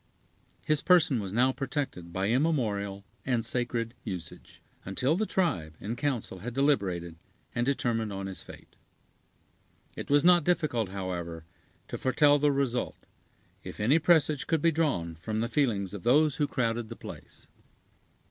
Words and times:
His 0.65 0.81
person 0.81 1.19
was 1.19 1.31
now 1.31 1.51
protected 1.51 2.11
by 2.11 2.27
immemorial 2.29 3.05
and 3.23 3.45
sacred 3.45 3.93
usage, 4.03 4.59
until 4.83 5.15
the 5.15 5.27
tribe 5.27 5.75
in 5.79 5.95
council 5.95 6.39
had 6.39 6.55
deliberated 6.55 7.17
and 7.53 7.67
determined 7.67 8.11
on 8.11 8.25
his 8.25 8.41
fate. 8.41 8.77
It 9.95 10.09
was 10.09 10.23
not 10.23 10.43
difficult, 10.43 10.89
however, 10.89 11.45
to 11.87 11.99
foretell 11.99 12.39
the 12.39 12.51
result, 12.51 12.97
if 13.63 13.79
any 13.79 13.99
presage 13.99 14.47
could 14.47 14.63
be 14.63 14.71
drawn 14.71 15.13
from 15.13 15.37
the 15.39 15.47
feelings 15.47 15.93
of 15.93 16.01
those 16.01 16.37
who 16.37 16.47
crowded 16.47 16.89
the 16.89 16.95
place. 16.95 17.47